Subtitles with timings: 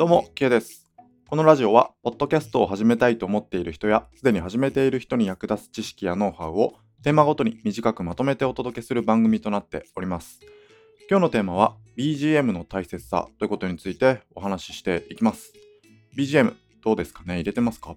[0.00, 0.90] どうも、K です。
[1.28, 6.72] このラジオは、ポッドキャストを始めたいと思っている人や、すでに始めている人に役立つ知識やノウハウを、
[7.02, 10.40] テーマごとに短くまとめてお届けする番組となっております。
[11.10, 15.52] 今日のテーマは、BGM の大切さということについてお話ししていきます。
[16.16, 17.34] BGM、どうですかね？
[17.34, 17.94] 入れてますか？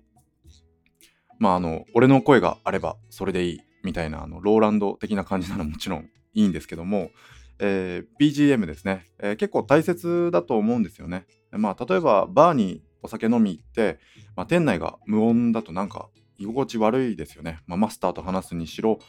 [1.39, 7.11] まあ、あの、俺の声があればそれでいいみたいな、あの、ローランド的な感じならもちろんいいんですけども、
[7.59, 11.25] えー BGM ですね、えー結構大切だと思うんですよね。
[11.57, 14.00] まあ、例えばバーにお酒飲み行って、
[14.36, 17.60] まあ、店内が無音だとなんか居心地悪いですよね。
[17.68, 19.00] まあ、マスターと話すにしろ、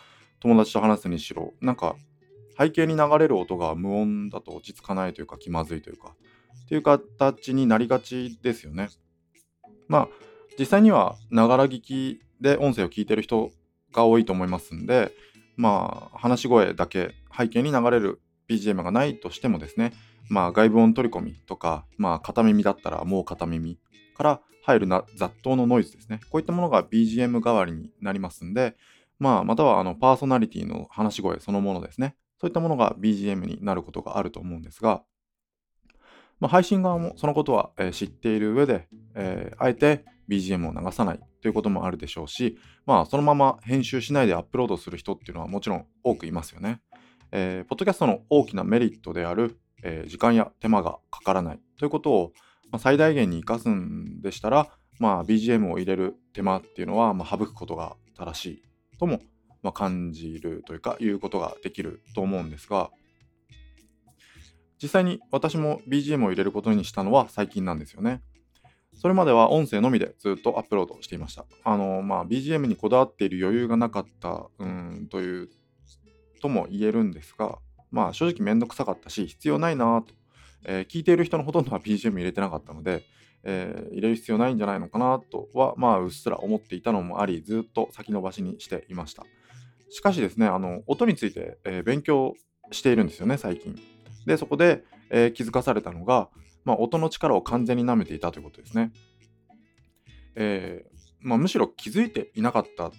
[0.40, 1.96] 友達と話すにしろ、なんか
[2.58, 6.14] 背景に流れる音が無音だと落ち着かないというか気まずいというか、
[6.64, 8.88] っていう形になりがちですよね。
[9.88, 10.08] まあ、
[10.58, 13.50] 実際にはながら聞きで音声を聞いてる人
[13.92, 15.12] が多いと思いますんで、
[15.56, 19.92] まあ、話し声だけ背景に流れる BGM がないとしてもですね、
[20.28, 23.78] まあ、外部音取り込みとか、まあ、片耳だったらもう片耳
[24.16, 26.20] から入るな雑踏のノイズですね。
[26.30, 28.76] こういったものが BGM 代わりになりますんで、
[29.18, 32.16] まあ、またはあのパーソナリティの話し声そのものですね。
[32.40, 35.02] そういったものが BGM になることがあると思うんですが、
[36.40, 46.80] まあ、配信側もそのことは、えー知っている上で、えーあえて BGM を流さないということもあるでしょうし、まあ、そのまま編集しないでアップロードする人っていうのはもちろん多くいますよね。
[47.36, 52.32] えーポッドキャストの大きなメリットである、えー時間や手間がかからないということを、
[52.70, 54.68] まあ、最大限に生かすんでしたら、
[55.00, 58.62] まあ、BGM を入れる手間っていうのは、まあ、省くことが正しい
[59.00, 59.20] とも、
[59.64, 62.90] まあ、感じるというかいうことができると思うんですが
[64.80, 68.22] 実際に私も BGM を入れることにしたのは最近なんですよね。
[68.92, 71.46] それまでは音声のみでずっとアップロードしていました。
[71.64, 75.48] あの、まあ、BGM にこだわっている余裕がなかった、うん、という、
[76.44, 77.58] とも言えるんですが、
[77.90, 80.14] まあ、正直めんどくさかったし、必要ないなと、
[80.66, 83.02] えー聞いている人のほとんどは BGM 入れてなかったので、
[83.44, 89.24] えー入れる必要ないんじゃないのかなとは、まあ、うっすら思っていたのもあり、ずっと先延ばしにしていました。
[89.88, 92.34] しかしですね、あの、音について、えー勉強
[92.72, 93.74] しているんですよね、最近。
[94.26, 96.28] で、そこで、えー気づかされたのが、
[96.66, 98.92] まあ、音の力を完全に舐めていたということですね。
[100.34, 102.92] えーまあ、むしろ気づいていなかった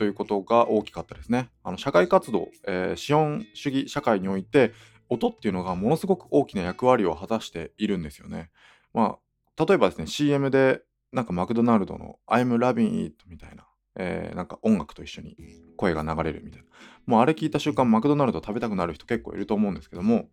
[0.00, 1.50] ということが大きかったですね。
[1.62, 4.72] あの社会活動、えー資本主義社会において
[5.10, 8.48] 音っていうのがものすごく大きな役割を果たしているんですよね。
[8.94, 9.18] ま
[9.58, 10.80] あ、例えばですね CM で
[11.12, 15.36] なんかマクドナルドの I'm loving it みたいな、えーなんか音楽と一緒に
[15.76, 16.66] 声が流れるみたいな。
[17.04, 20.30] もうあれ聞いた瞬間マクドナルド食べたくなる人結構いると思うんですけども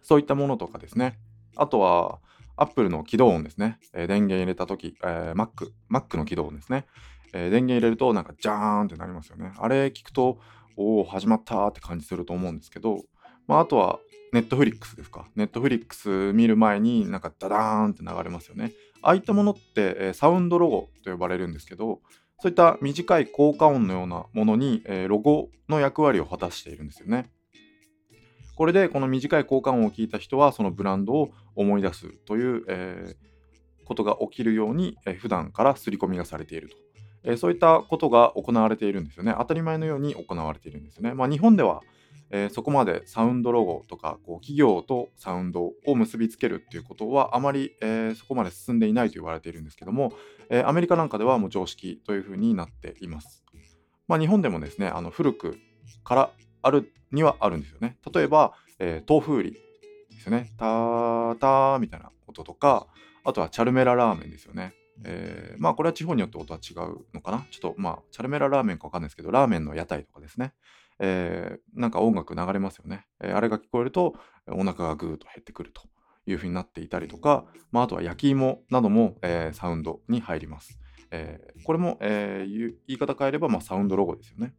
[0.00, 1.18] そういったものとかですね。
[1.56, 2.20] あとは、
[2.56, 3.78] Apple の起動音ですね。
[3.92, 6.86] えー電源入れたとき、えー Mac、Mac の起動音ですね。
[7.32, 9.52] えー電源入れると、なんか、ジャーンってなりますよね。
[9.58, 10.38] あれ聞くと、
[10.76, 13.02] おお、始まったって感じすると思うんですけど、
[13.46, 13.98] まあ、あとは、
[14.32, 15.26] Netflix ですか。
[15.36, 18.72] Netflix 見る前になんか、ダダーンって流れますよね。
[19.02, 22.00] ああいったものって、えーサウンドロゴと呼ばれるんですけど、
[22.40, 27.30] そういった短い効果音のようなものに、えーロゴの役割を果たしているんですよね。
[28.54, 33.32] これでこの短い効果音を聞いた人はそのブランドを思い出すという、えー
[33.84, 36.76] ことが起きるように、えー普段から刷り込みがされていると、
[37.24, 41.82] えーそういったことが行われているんですよね当たり前のように行われているんですよね、まあ、日本では、
[42.30, 50.12] えーそこまでサウンドロゴとかこう企業とサウンドを結びつけるっていうことはあまり、えーそこまで進んでいないと言われているんですけども、
[50.48, 53.44] えーアメリカなんかではもう常識というふうになっています、
[54.08, 55.58] まあ、日本でもですねあの古く
[56.04, 56.30] から
[56.62, 57.98] あるにはあるんですよね。
[58.12, 59.52] 例えば、えー豆腐売り
[60.10, 60.50] ですよね。
[60.56, 62.86] たーたーみたいな音とか、
[63.24, 64.74] あとはチャルメララーメンですよね。
[65.04, 67.46] えーまあこれは地方によって音は違うのかな？
[67.50, 70.54] ちょっとまあチャルメララーメンかわかんないですけど、ラーメンの屋台とかですね。
[70.98, 73.06] えーなんか音楽流れますよね。
[73.20, 74.14] えーあれが聞こえると
[74.48, 75.82] お腹がぐーっと減ってくると
[76.26, 80.78] いうふうになっていたりとか、まあ、あとは焼き芋なども、えーサウンドに入ります。
[81.10, 84.54] えーこれも、えー言い方変えれば、まあ、サウンドロゴですよね。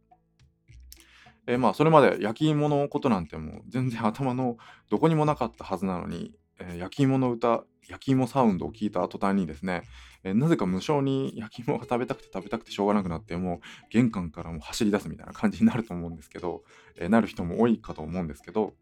[1.46, 4.56] えーまあそれまで焼き芋のことなんてもう全然頭の
[4.90, 9.82] どこにもなかったはずなのに、えー焼き芋の歌焼き芋サウンドを聞いた途端にですね、
[10.22, 13.58] えーなぜか無性に焼き芋が食べたくて食べたくてしょうがなくなってもう
[13.90, 16.62] 玄関からも走り出すみたいな感じになると思うんですけど、
[16.96, 18.74] えーなる人も多いかと思うんですけど、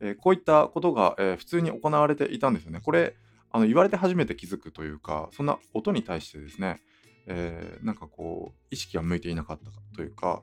[0.00, 2.80] えーこういったことが、えー普通に行われていたんですよね。
[2.80, 3.14] これ
[3.50, 6.80] あの言われて初めて気づくというかそんな音に対してですね、
[7.26, 10.42] えーなんかこう意識が向いていなかったというか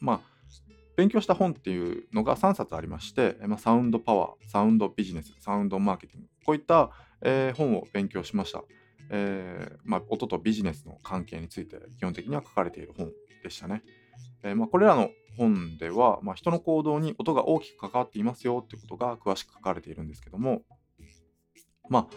[0.00, 0.20] まあ
[1.00, 6.90] 勉強した本っていうのが3冊ありまして、まあ、サウンドパワー、サウンドビジネス、サウンドマーケティング、こういった、
[7.22, 8.62] えー本を勉強しました。
[9.08, 13.10] えーまあ、音とビジネスの関係について基本的には書かれている本
[13.42, 13.82] でしたね。
[14.42, 15.08] えーまあ、これらの
[15.38, 20.60] 本では、まあ、人の行動に音が大きく関わっていますよっていうことが詳しく書かれているんですけども、
[21.88, 22.10] ま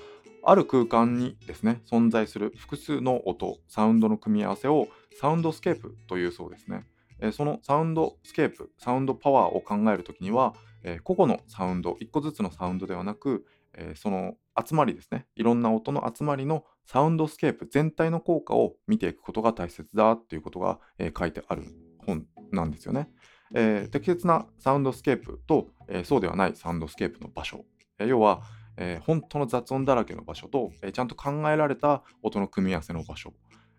[0.44, 4.89] あ、ある空間にですね存在する複数の音サウンドの組み合わせを
[5.21, 6.85] サウンドスケープというそうですね、
[7.19, 15.25] え、そのサウンドスケープサウンドパワーを考えるときには、え、個々のサウンド1個ずつのサウンドではなく、え、その集まりですね。
[15.36, 21.63] いろんな音の集まりのサウンドスケープ全体の効果を見ていくことが大切だということが、え書いてある
[22.06, 23.10] 本なんですよね。
[23.56, 27.66] え適切なサウンドスケープと、えそうではないサウンドスケープの場所、
[28.00, 28.42] え要は
[28.77, 33.33] え、本当の雑音だらけの場所と、え、ちゃんと考えられた音の組み合わせの場所、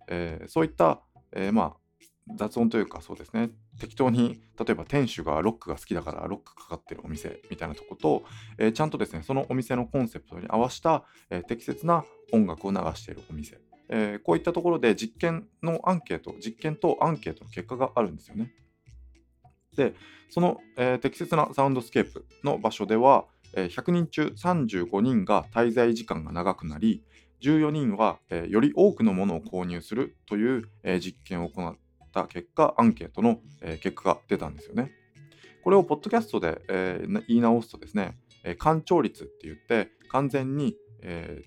[0.08, 1.02] え、そういった、
[1.32, 1.76] えまあ、
[2.36, 8.24] 雑音というかそうですね適当に例えば店主がロックが好きだからロックかかってるお店みたいなとこと、
[8.58, 18.52] えちゃんとですねそのお店のコンセプトに合わせた、え適切な音楽を流しているお店、えこういったところで実験のアンケート実験とアンケートの結果があるんですよね。
[19.76, 19.94] で
[20.30, 27.04] その、え適切なサウンドスケープの場所では100人中35人が滞在時間が長くなり
[27.42, 28.18] 14人は
[28.48, 30.68] より多くのものを購入するという
[31.00, 31.76] 実験を行っ
[32.14, 34.92] た結果アンケートのえ結果が出たんですよね。
[35.62, 38.16] これをポッドキャストでえ言い直すとですね
[38.58, 40.76] 完聴率って言って完全に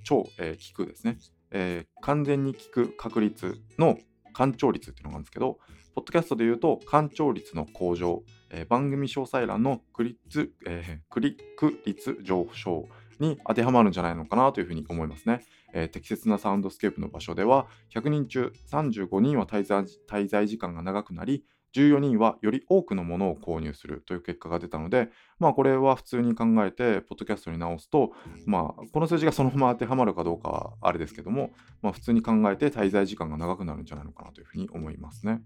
[0.03, 1.17] 超聞くですね
[1.51, 3.97] え完全に聞く確率の
[4.33, 5.57] 完聴率っていうのがあるんですけど
[5.95, 8.21] ポッドキャストで言うと、完聴率の向上、
[8.51, 12.87] えー、番組詳細欄のクリック,、えー、クリック率上昇
[13.19, 15.41] に当てはまるんじゃないのかなというふうに思いますね。
[15.73, 21.43] えー、適切なサウンドスケープの場所では、100人中35人は滞在滞在時間が長くなり、
[21.73, 25.09] 14人はより多くのものを購入するという結果が出たので、
[25.39, 28.13] まあ、これは普通に考えて、ポッドキャストに直すと、
[28.45, 35.41] まあ、この数字がそのまま当てはまるかどうかはあれですけども、まあ、普通に考えて滞在時間が長くなるんじゃないのかなというふうに思いますね。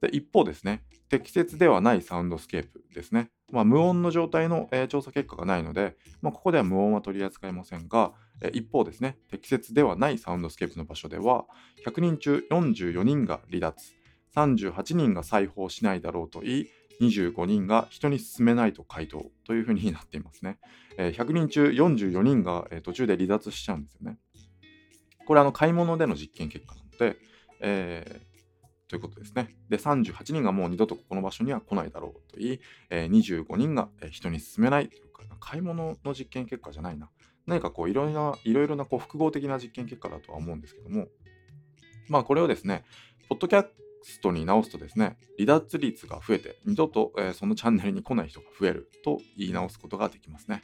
[0.00, 3.30] で一方ですね、適切ではないサウンドスケープですね。
[3.52, 11.44] まあ、無音の状態の、えー、調査結果がないので、まあ、ここでは無音は取り扱いませんが、えー、一方ですね、適切ではないサウンドスケープの場所では、
[11.86, 13.94] 100人中44人が離脱、
[14.34, 16.66] 38人が再訪しないだろうと言い、
[17.00, 20.58] 25人が人に勧めないと回答というふうになっていますね。
[20.98, 24.18] えー、100人中44人が、えー、途中で離脱しちゃうんですよね。
[25.26, 27.18] これあの買い物での実験結果なので、
[27.60, 28.35] えー、
[28.88, 29.56] ということですね。
[29.68, 32.60] で、38人がもう二度とここの場所には来ないだろうと言い、
[32.90, 37.10] えー、25人が人に勧めないというか、買い物の実験結果じゃないな。
[37.46, 41.08] 何かこういろいろな、いろいろなこう複合的な実験結果だとは思うんですけども、
[42.08, 42.84] まあこれをですね、
[43.28, 43.66] ポッドキャ
[44.02, 50.62] ストに直すとですね、離脱率が増えて、二度と、えー、そのチャンネルに来ない人が増えると言い直すことができますね。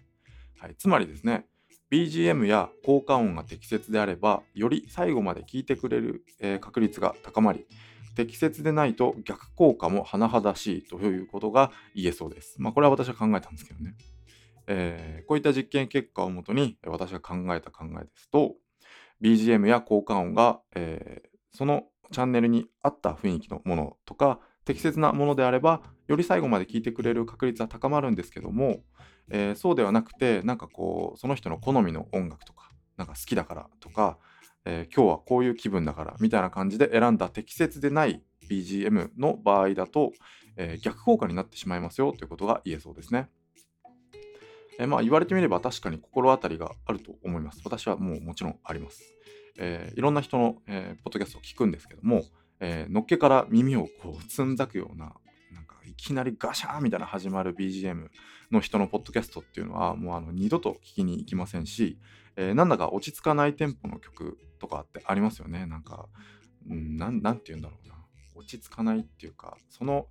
[0.59, 1.47] はい、つまりですね、
[1.91, 7.67] BGM や効果音が適切であれば、より最後まで聞いてくれる、えー、確率が高まり、
[8.15, 12.57] 適切でないと逆効果も甚だしいということが言えそうです。
[12.61, 13.95] まあ、これは私は考えたんですけどね。
[14.67, 18.55] えー、こういった実験結果をもとに私が考えた考えですと、
[19.23, 28.83] BGM や効果音が、えー、そのチャンネルに合った雰囲気のものとか、適切なものであれば、より最後まで聞いてくれる確率は高まるんですけども、
[29.31, 34.19] えー、そうではなくて、なんかこう、その人の好みの音楽とか、なんか好きだからとか、
[34.65, 40.13] えー、今日はこういう気分だからみたいな感じで選んだ適切でない BGM の場合だと、
[40.57, 43.29] えー、逆効果になってしまいますよということが言えそうですね。
[44.79, 47.61] えー、まあ言われてみれば確かに心当たりがあると思います。
[47.65, 49.03] 私はもうもちろんあります。
[49.59, 52.25] えー、いろんな人の、えー、ポッドキャストを聞くんですけども、
[52.61, 55.15] えー、のっけから耳をこうつんざくような、
[55.53, 58.09] なんかいきなりガシャーみたいな始まる BGM
[58.51, 61.99] の人のポッドキャストっていうのはもうあの二度と聞きに行きませんし、
[62.37, 65.67] えー、なんだか落ち着かないテンポの曲とかってありますよね。
[65.67, 66.07] なんか、
[66.71, 67.97] うん、なん、なんて言うんだろうな。
[68.35, 70.07] 落ち着かないっていうか、その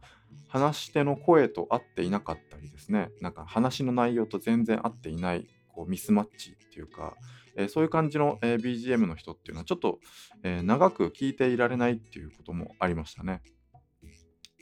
[0.47, 7.15] 話し手の声と合っていなかったりですね、なんか話の内容と全然合っていないこうミスマッチっていうか、
[7.55, 9.99] えー、そういう感じの、えー、BGM の人っていうのはちょっと、
[10.43, 13.41] えー、長く聞いていられないっていうこともありましたね。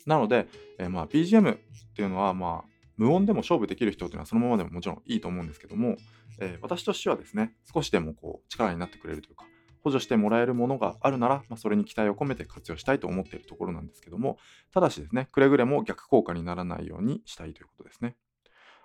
[0.06, 0.48] なので、
[0.80, 1.58] えまあ、BGM っ
[1.96, 5.98] ていうのは、まあ、無音でも勝負できる人っていうのはそのままでももちろんいいと思うんですけども、
[6.40, 9.46] え私としてはですね、少しでもこう力になってくれるというか、
[9.84, 14.38] 補助してもらえるものがあるなら、まあ、それに期待を込めて活用したいと思っているところなんですけども、
[14.74, 18.16] ただしですね、くれぐれも逆効果にならないようにしたいということですね。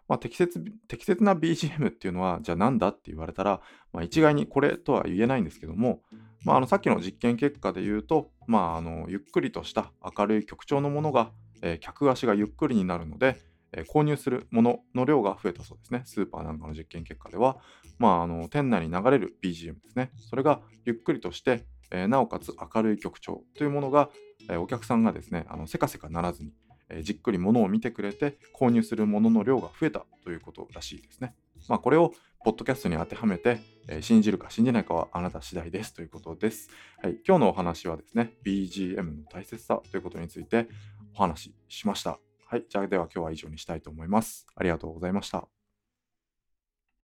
[0.06, 3.60] まあ、適切適切な BGM っていうのは、じゃあなんだって言われたら、
[3.92, 6.02] まあ、一概にこれとは言えないんですけども、
[6.44, 11.30] まあ、あのさっきの実験結果で言うと、まあ、あのゆっくりとした明るい曲調のものが、
[11.62, 13.38] えー、客足がゆっくりになるので、
[13.72, 16.02] えー、購入するものの量が増えたそうですね。
[16.04, 17.58] スーパーなんかの実験結果では、
[17.98, 20.10] まあ、あの店内に流れる BGM ですね。
[20.16, 24.10] それがゆっくりとして、えー、なおかつ明るい曲調というものが、
[24.48, 26.52] えー、お客さんがですね、あのせかせかならずに、
[26.88, 31.34] えーじっくり物を見てくれて購入するものの量が増えたということらしいですね。
[31.68, 32.12] まあ、これを
[32.44, 36.68] ポッドキャストに当てはめて、えー信じるか信じないかはあなた次第ですということです。
[37.02, 40.68] はい、今日のお話はですね、BGM の大切さということについて
[41.14, 42.18] お話ししました。
[42.46, 44.46] はい、じゃあでは今日は以上にしたいと思います。
[44.54, 45.53] ありがとうございました。